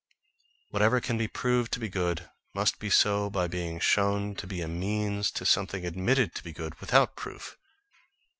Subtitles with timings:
[0.71, 4.59] Whatever can be proved to be good, must be so by being shown to be
[4.61, 7.55] a means to something admitted to be good without proof.